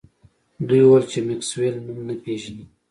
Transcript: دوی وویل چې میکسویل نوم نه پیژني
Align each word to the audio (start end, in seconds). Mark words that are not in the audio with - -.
دوی 0.67 0.81
وویل 0.83 1.05
چې 1.11 1.19
میکسویل 1.27 1.75
نوم 1.85 1.99
نه 2.07 2.15
پیژني 2.23 2.65